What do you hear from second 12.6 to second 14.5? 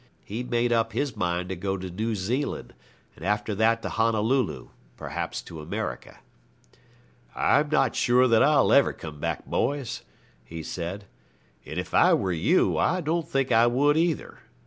I don't think I would either.